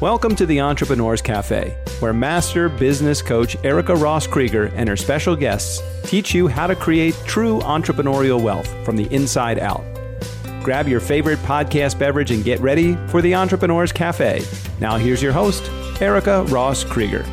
[0.00, 5.34] Welcome to the Entrepreneurs Cafe, where master business coach Erica Ross Krieger and her special
[5.34, 9.82] guests teach you how to create true entrepreneurial wealth from the inside out.
[10.62, 14.44] Grab your favorite podcast beverage and get ready for the Entrepreneurs Cafe.
[14.78, 15.68] Now, here's your host,
[16.00, 17.26] Erica Ross Krieger.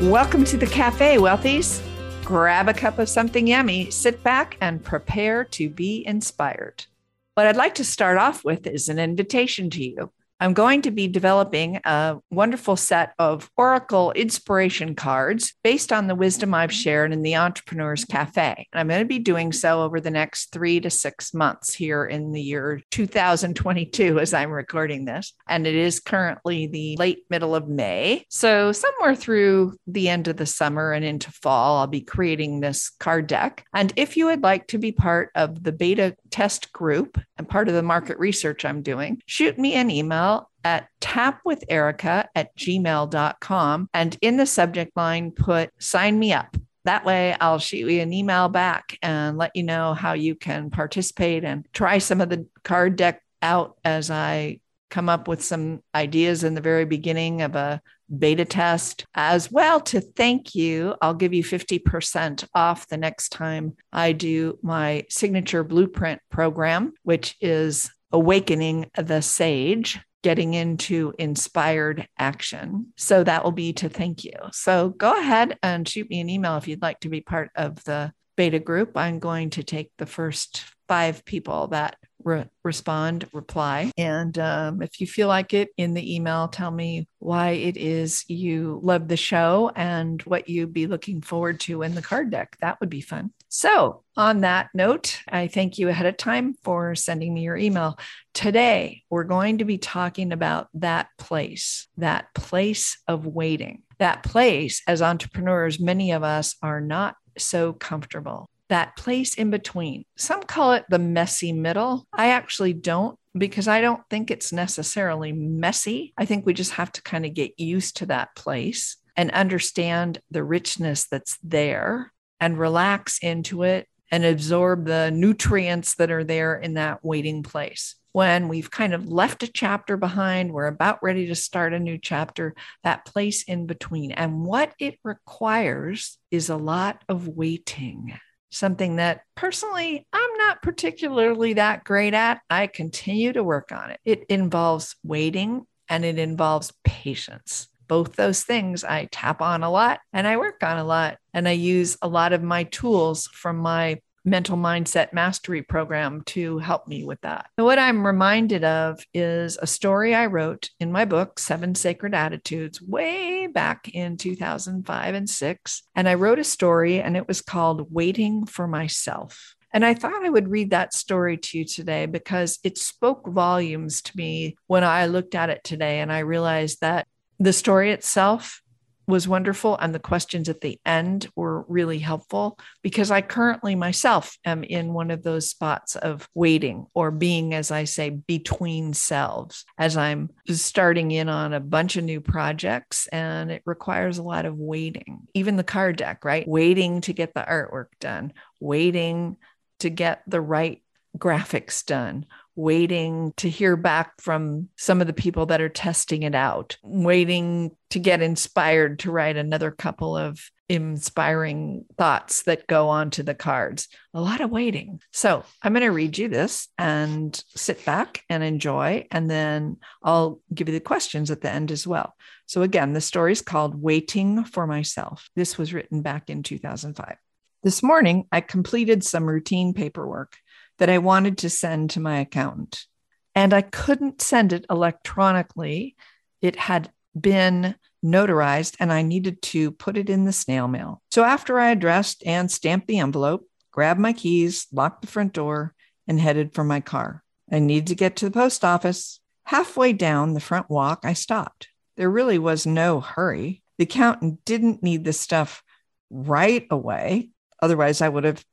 [0.00, 1.82] Welcome to the cafe, wealthies.
[2.24, 6.86] Grab a cup of something yummy, sit back, and prepare to be inspired.
[7.34, 10.10] What I'd like to start off with is an invitation to you.
[10.40, 16.14] I'm going to be developing a wonderful set of Oracle inspiration cards based on the
[16.14, 18.68] wisdom I've shared in the Entrepreneurs Cafe.
[18.72, 22.04] And I'm going to be doing so over the next three to six months here
[22.04, 25.32] in the year 2022 as I'm recording this.
[25.48, 28.24] And it is currently the late middle of May.
[28.28, 32.90] So, somewhere through the end of the summer and into fall, I'll be creating this
[33.00, 33.64] card deck.
[33.74, 37.68] And if you would like to be part of the beta test group and part
[37.68, 40.27] of the market research I'm doing, shoot me an email
[40.64, 46.56] at tapwitherica at gmail.com and in the subject line put sign me up.
[46.84, 50.70] That way, I'll shoot you an email back and let you know how you can
[50.70, 54.60] participate and try some of the card deck out as I
[54.90, 57.82] come up with some ideas in the very beginning of a
[58.16, 60.94] beta test as well to thank you.
[61.02, 67.36] I'll give you 50% off the next time I do my signature blueprint program, which
[67.40, 70.00] is Awakening the Sage.
[70.22, 72.92] Getting into inspired action.
[72.96, 74.32] So that will be to thank you.
[74.52, 77.82] So go ahead and shoot me an email if you'd like to be part of
[77.84, 78.96] the beta group.
[78.96, 83.90] I'm going to take the first five people that re- respond, reply.
[83.96, 88.24] And um, if you feel like it in the email, tell me why it is
[88.28, 92.56] you love the show and what you'd be looking forward to in the card deck.
[92.60, 93.32] That would be fun.
[93.48, 97.98] So, on that note, I thank you ahead of time for sending me your email.
[98.34, 103.82] Today, we're going to be talking about that place, that place of waiting.
[103.98, 110.04] That place, as entrepreneurs, many of us are not so comfortable that place in between.
[110.16, 112.06] Some call it the messy middle.
[112.12, 116.12] I actually don't because I don't think it's necessarily messy.
[116.16, 120.20] I think we just have to kind of get used to that place and understand
[120.30, 126.56] the richness that's there and relax into it and absorb the nutrients that are there
[126.56, 127.96] in that waiting place.
[128.12, 131.98] When we've kind of left a chapter behind, we're about ready to start a new
[131.98, 134.12] chapter, that place in between.
[134.12, 138.18] And what it requires is a lot of waiting
[138.50, 142.40] something that personally I'm not particularly that great at.
[142.48, 144.00] I continue to work on it.
[144.04, 147.68] It involves waiting and it involves patience.
[147.86, 151.18] Both those things I tap on a lot and I work on a lot.
[151.32, 156.58] And I use a lot of my tools from my mental mindset mastery program to
[156.58, 157.46] help me with that.
[157.56, 162.14] And what I'm reminded of is a story I wrote in my book, Seven Sacred
[162.14, 165.82] Attitudes, way back in 2005 and six.
[165.94, 169.54] And I wrote a story and it was called Waiting for Myself.
[169.72, 174.00] And I thought I would read that story to you today because it spoke volumes
[174.02, 177.06] to me when I looked at it today and I realized that
[177.38, 178.62] the story itself
[179.08, 184.36] was wonderful and the questions at the end were really helpful because I currently myself
[184.44, 189.64] am in one of those spots of waiting or being, as I say, between selves
[189.78, 194.44] as I'm starting in on a bunch of new projects and it requires a lot
[194.44, 195.26] of waiting.
[195.32, 196.46] Even the card deck, right?
[196.46, 199.38] Waiting to get the artwork done, waiting
[199.80, 200.82] to get the right
[201.16, 202.26] graphics done,
[202.58, 207.70] waiting to hear back from some of the people that are testing it out, waiting
[207.90, 213.86] to get inspired to write another couple of inspiring thoughts that go onto the cards.
[214.12, 215.00] A lot of waiting.
[215.12, 219.06] So I'm going to read you this and sit back and enjoy.
[219.12, 222.16] And then I'll give you the questions at the end as well.
[222.46, 225.30] So again, the story is called Waiting for Myself.
[225.36, 227.16] This was written back in 2005.
[227.62, 230.36] This morning, I completed some routine paperwork
[230.78, 232.86] that I wanted to send to my accountant.
[233.34, 235.96] And I couldn't send it electronically.
[236.40, 241.02] It had been notarized and I needed to put it in the snail mail.
[241.10, 245.74] So after I addressed and stamped the envelope, grabbed my keys, locked the front door,
[246.06, 247.22] and headed for my car.
[247.50, 249.20] I needed to get to the post office.
[249.44, 251.68] Halfway down the front walk, I stopped.
[251.96, 253.62] There really was no hurry.
[253.78, 255.62] The accountant didn't need the stuff
[256.10, 257.30] right away.
[257.62, 258.44] Otherwise, I would have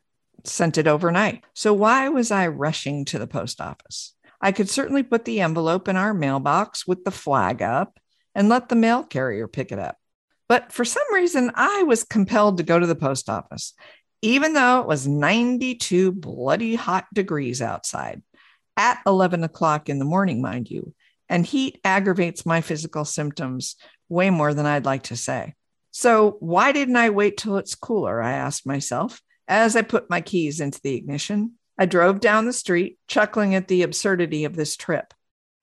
[0.43, 1.43] sent it overnight.
[1.53, 4.13] So why was I rushing to the post office?
[4.41, 7.99] I could certainly put the envelope in our mailbox with the flag up
[8.33, 9.97] and let the mail carrier pick it up.
[10.47, 13.73] But for some reason, I was compelled to go to the post office,
[14.21, 18.21] even though it was 92 bloody hot degrees outside
[18.77, 20.93] at 11 o'clock in the morning, mind you.
[21.27, 23.77] and heat aggravates my physical symptoms
[24.09, 25.55] way more than I'd like to say.
[25.89, 28.21] So, why didn't I wait till it's cooler?
[28.21, 31.53] I asked myself as I put my keys into the ignition.
[31.77, 35.13] I drove down the street, chuckling at the absurdity of this trip.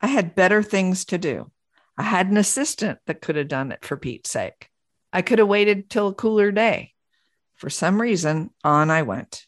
[0.01, 1.51] I had better things to do.
[1.97, 4.69] I had an assistant that could have done it for Pete's sake.
[5.13, 6.93] I could have waited till a cooler day.
[7.55, 9.47] For some reason, on I went.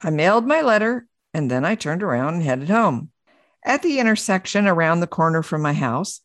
[0.00, 3.10] I mailed my letter and then I turned around and headed home.
[3.64, 6.20] At the intersection around the corner from my house,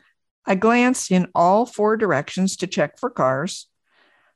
[0.46, 3.68] I glanced in all four directions to check for cars.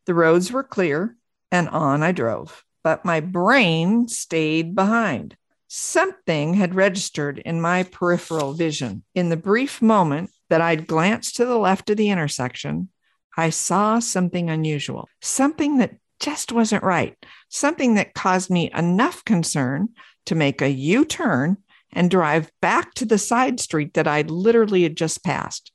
[0.06, 1.16] The roads were clear
[1.51, 5.36] and on I drove, but my brain stayed behind.
[5.68, 9.04] Something had registered in my peripheral vision.
[9.14, 12.90] In the brief moment that I'd glanced to the left of the intersection,
[13.38, 17.16] I saw something unusual, something that just wasn't right,
[17.48, 19.90] something that caused me enough concern
[20.25, 21.58] to make a U turn
[21.92, 25.72] and drive back to the side street that I literally had just passed.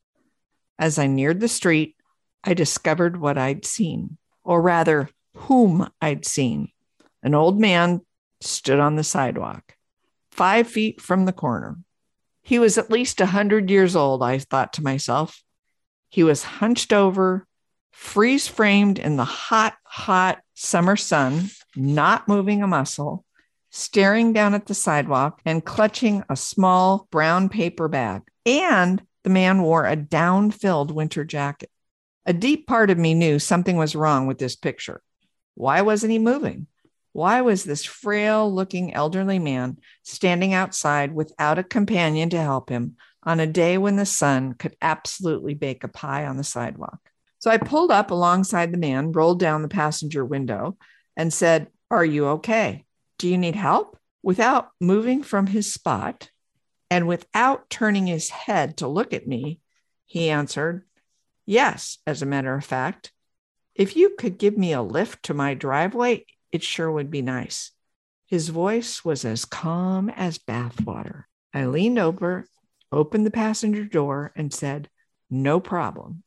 [0.79, 1.97] As I neared the street,
[2.43, 6.69] I discovered what I'd seen, or rather, whom I'd seen.
[7.25, 8.03] An old man
[8.43, 9.75] stood on the sidewalk,
[10.31, 11.79] five feet from the corner.
[12.43, 15.43] He was at least a hundred years old, I thought to myself.
[16.11, 17.47] He was hunched over,
[17.93, 23.25] freeze framed in the hot, hot summer sun, not moving a muscle,
[23.71, 28.21] staring down at the sidewalk and clutching a small brown paper bag.
[28.44, 31.71] And the man wore a down filled winter jacket.
[32.26, 35.03] A deep part of me knew something was wrong with this picture.
[35.55, 36.67] Why wasn't he moving?
[37.14, 42.96] Why was this frail looking elderly man standing outside without a companion to help him
[43.22, 46.99] on a day when the sun could absolutely bake a pie on the sidewalk?
[47.38, 50.76] So I pulled up alongside the man, rolled down the passenger window,
[51.16, 52.84] and said, Are you okay?
[53.19, 53.96] Do you need help?
[54.25, 56.31] Without moving from his spot
[56.90, 59.61] and without turning his head to look at me,
[60.05, 60.84] he answered,
[61.46, 63.12] Yes, as a matter of fact.
[63.76, 67.73] If you could give me a lift to my driveway, it sure would be nice.
[68.27, 71.25] His voice was as calm as bathwater.
[71.53, 72.47] I leaned over,
[72.93, 74.89] opened the passenger door, and said,
[75.29, 76.23] No problem.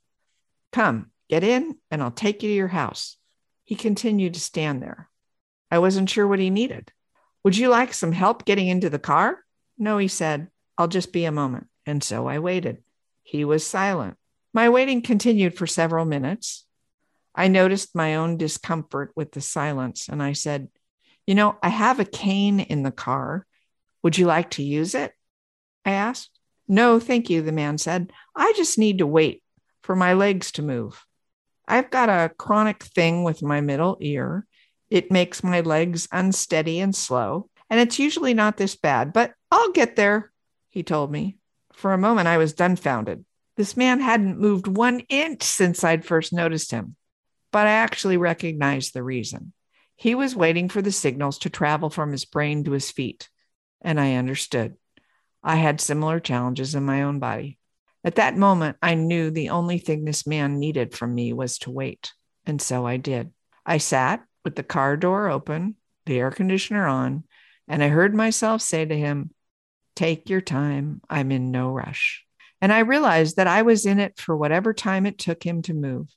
[0.74, 3.15] Come, get in, and I'll take you to your house.
[3.63, 5.09] He continued to stand there.
[5.71, 6.91] I wasn't sure what he needed.
[7.45, 9.39] Would you like some help getting into the car?
[9.77, 10.50] No, he said.
[10.77, 11.68] I'll just be a moment.
[11.85, 12.83] And so I waited.
[13.23, 14.18] He was silent.
[14.53, 16.65] My waiting continued for several minutes.
[17.37, 20.67] I noticed my own discomfort with the silence and I said,
[21.25, 23.45] You know, I have a cane in the car.
[24.03, 25.13] Would you like to use it?
[25.85, 26.31] I asked.
[26.67, 28.11] No, thank you, the man said.
[28.35, 29.43] I just need to wait
[29.83, 31.05] for my legs to move.
[31.67, 34.45] I've got a chronic thing with my middle ear,
[34.89, 39.71] it makes my legs unsteady and slow, and it's usually not this bad, but I'll
[39.71, 40.31] get there,
[40.69, 41.37] he told me.
[41.73, 43.25] For a moment, I was dumbfounded.
[43.57, 46.95] This man hadn't moved one inch since I'd first noticed him,
[47.51, 49.53] but I actually recognized the reason.
[49.95, 53.29] He was waiting for the signals to travel from his brain to his feet,
[53.81, 54.75] and I understood.
[55.44, 57.57] I had similar challenges in my own body.
[58.03, 61.71] At that moment, I knew the only thing this man needed from me was to
[61.71, 62.13] wait,
[62.45, 63.31] and so I did.
[63.65, 67.23] I sat with the car door open, the air conditioner on,
[67.67, 69.31] and I heard myself say to him,
[69.95, 71.01] Take your time.
[71.09, 72.23] I'm in no rush.
[72.61, 75.73] And I realized that I was in it for whatever time it took him to
[75.73, 76.07] move.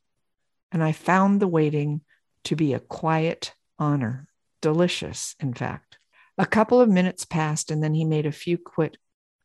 [0.72, 2.02] And I found the waiting
[2.44, 4.28] to be a quiet honor,
[4.60, 5.98] delicious, in fact.
[6.38, 8.96] A couple of minutes passed, and then he made a few quick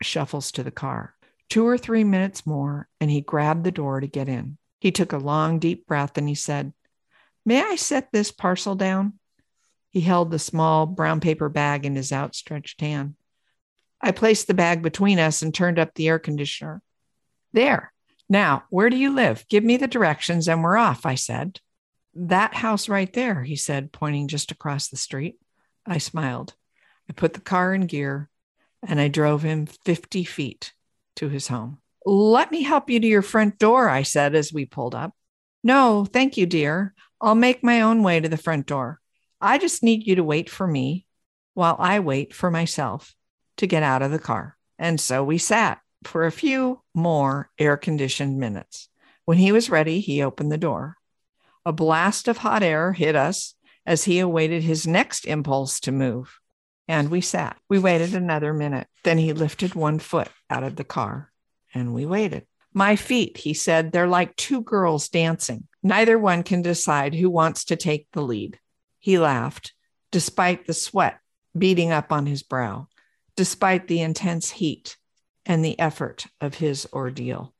[0.01, 1.15] shuffles to the car.
[1.49, 4.57] Two or three minutes more, and he grabbed the door to get in.
[4.79, 6.73] He took a long, deep breath and he said,
[7.45, 9.13] May I set this parcel down?
[9.91, 13.15] He held the small brown paper bag in his outstretched hand.
[14.01, 16.81] I placed the bag between us and turned up the air conditioner.
[17.53, 17.93] There.
[18.29, 19.45] Now, where do you live?
[19.49, 21.59] Give me the directions and we're off, I said.
[22.15, 25.37] That house right there, he said, pointing just across the street.
[25.85, 26.53] I smiled.
[27.09, 28.29] I put the car in gear
[28.87, 30.73] and I drove him 50 feet
[31.17, 31.79] to his home.
[32.05, 35.13] Let me help you to your front door, I said as we pulled up.
[35.63, 36.93] No, thank you, dear.
[37.19, 38.99] I'll make my own way to the front door.
[39.41, 41.05] I just need you to wait for me
[41.53, 43.15] while I wait for myself
[43.57, 44.57] to get out of the car.
[44.77, 48.89] And so we sat for a few more air conditioned minutes.
[49.25, 50.97] When he was ready, he opened the door.
[51.65, 56.39] A blast of hot air hit us as he awaited his next impulse to move.
[56.87, 57.57] And we sat.
[57.69, 58.87] We waited another minute.
[59.03, 61.31] Then he lifted one foot out of the car
[61.73, 62.45] and we waited.
[62.73, 65.67] My feet, he said, they're like two girls dancing.
[65.81, 68.59] Neither one can decide who wants to take the lead.
[68.99, 69.73] He laughed,
[70.11, 71.19] despite the sweat
[71.57, 72.87] beating up on his brow,
[73.35, 74.97] despite the intense heat
[75.45, 77.53] and the effort of his ordeal.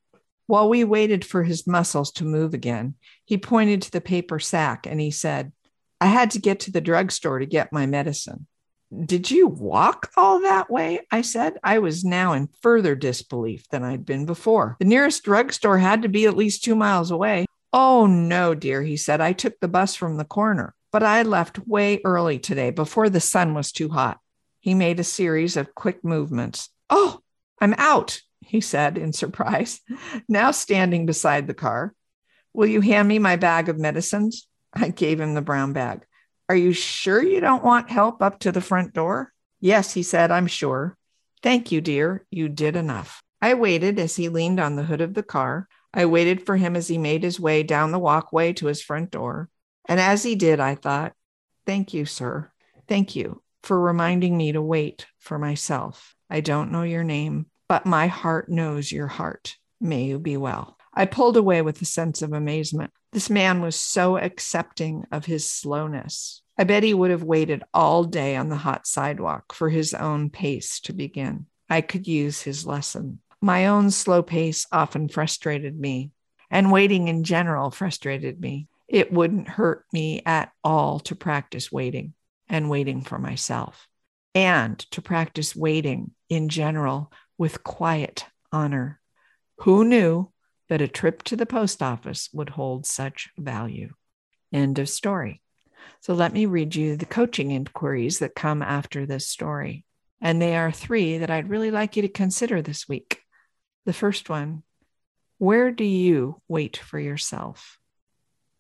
[0.48, 4.86] While we waited for his muscles to move again, he pointed to the paper sack
[4.86, 5.52] and he said,
[6.00, 8.48] I had to get to the drugstore to get my medicine.
[9.06, 11.02] Did you walk all that way?
[11.12, 11.58] I said.
[11.64, 14.78] I was now in further disbelief than I'd been before.
[14.80, 17.46] The nearest drugstore had to be at least two miles away.
[17.74, 19.22] Oh, no, dear, he said.
[19.22, 23.20] I took the bus from the corner, but I left way early today before the
[23.20, 24.20] sun was too hot.
[24.60, 26.70] He made a series of quick movements.
[26.90, 27.20] Oh,
[27.60, 29.82] I'm out, he said in surprise,
[30.28, 31.94] now standing beside the car.
[32.54, 34.48] Will you hand me my bag of medicines?
[34.74, 36.06] I gave him the brown bag.
[36.48, 39.34] Are you sure you don't want help up to the front door?
[39.60, 40.96] Yes, he said, I'm sure.
[41.42, 42.26] Thank you, dear.
[42.30, 43.22] You did enough.
[43.42, 45.68] I waited as he leaned on the hood of the car.
[45.94, 49.12] I waited for him as he made his way down the walkway to his front
[49.12, 49.50] door.
[49.88, 51.14] And as he did, I thought,
[51.66, 52.52] Thank you, sir.
[52.88, 56.15] Thank you for reminding me to wait for myself.
[56.30, 59.58] I don't know your name, but my heart knows your heart.
[59.80, 60.78] May you be well.
[60.94, 62.92] I pulled away with a sense of amazement.
[63.12, 66.42] This man was so accepting of his slowness.
[66.58, 70.30] I bet he would have waited all day on the hot sidewalk for his own
[70.30, 71.48] pace to begin.
[71.70, 73.20] I could use his lesson.
[73.42, 76.12] My own slow pace often frustrated me,
[76.50, 78.68] and waiting in general frustrated me.
[78.88, 82.14] It wouldn't hurt me at all to practice waiting
[82.48, 83.88] and waiting for myself,
[84.36, 89.00] and to practice waiting in general with quiet honor.
[89.60, 90.32] Who knew
[90.70, 93.94] that a trip to the post office would hold such value.
[94.52, 95.42] End of story.
[96.02, 99.86] So let me read you the coaching inquiries that come after this story.
[100.22, 103.22] And they are three that I'd really like you to consider this week.
[103.86, 104.64] The first one
[105.38, 107.78] Where do you wait for yourself?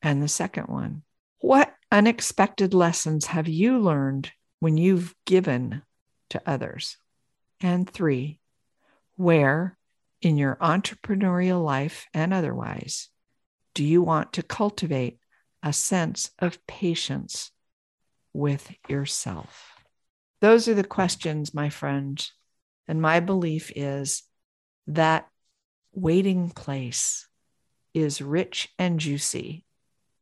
[0.02, 1.04] And the second one
[1.40, 5.82] What unexpected lessons have you learned when you've given
[6.30, 6.98] to others?
[7.62, 8.40] And three,
[9.16, 9.78] Where
[10.22, 13.10] in your entrepreneurial life and otherwise
[13.74, 15.20] do you want to cultivate
[15.62, 17.52] a sense of patience
[18.34, 19.74] with yourself?
[20.42, 22.26] Those are the questions, my friend.
[22.88, 24.24] And my belief is
[24.88, 25.28] that
[25.92, 27.28] waiting place
[27.94, 29.66] is rich and juicy,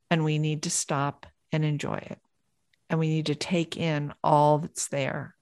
[0.09, 2.19] and we need to stop and enjoy it.
[2.93, 5.35] And we need to take in all that's there.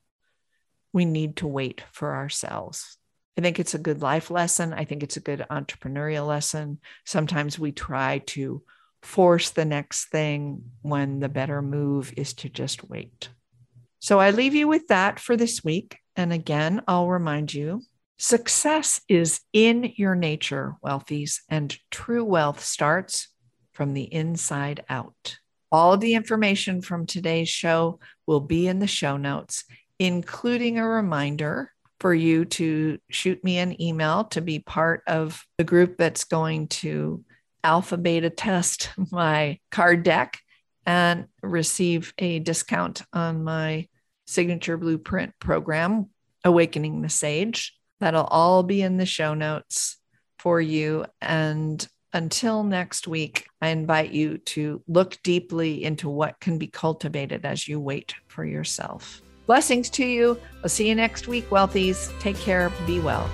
[0.93, 2.97] We need to wait for ourselves.
[3.37, 4.71] I think it's a good life lesson.
[4.71, 6.79] I think it's a good entrepreneurial lesson.
[7.05, 8.63] Sometimes we try to
[9.01, 13.27] force the next thing when the better move is to just wait.
[13.99, 15.97] So I leave you with that for this week.
[16.15, 17.81] And again, I'll remind you
[18.17, 23.27] success is in your nature, wealthies, and true wealth starts
[23.73, 25.35] from the inside out.
[25.71, 29.63] All the information from today's show will be in the show notes,
[29.99, 35.63] including a reminder for you to shoot me an email to be part of the
[35.63, 37.23] group that's going to
[37.63, 40.39] alpha beta test my card deck
[40.85, 43.87] and receive a discount on my
[44.25, 46.09] signature blueprint program,
[46.43, 47.77] Awakening the Sage.
[47.99, 49.97] That'll all be in the show notes
[50.39, 51.05] for you.
[51.21, 57.45] And until next week, I invite you to look deeply into what can be cultivated
[57.45, 59.21] as you wait for yourself.
[59.47, 60.39] Blessings to you.
[60.63, 62.17] I'll see you next week, Wealthies.
[62.19, 62.71] Take care.
[62.85, 63.29] Be well.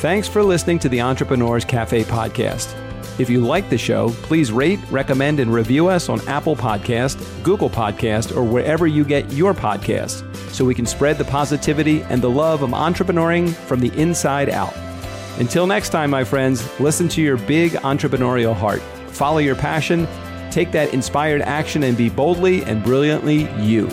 [0.00, 2.74] Thanks for listening to the Entrepreneurs Cafe podcast.
[3.18, 7.68] If you like the show, please rate, recommend, and review us on Apple Podcast, Google
[7.68, 10.22] Podcast, or wherever you get your podcasts
[10.52, 14.87] so we can spread the positivity and the love of entrepreneuring from the inside out.
[15.38, 18.80] Until next time, my friends, listen to your big entrepreneurial heart.
[19.08, 20.08] Follow your passion,
[20.50, 23.88] take that inspired action, and be boldly and brilliantly you.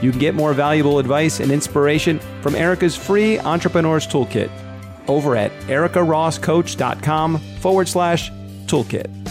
[0.00, 4.50] You can get more valuable advice and inspiration from Erica's free Entrepreneurs Toolkit
[5.08, 8.30] over at ericarosscoach.com forward slash
[8.66, 9.21] toolkit.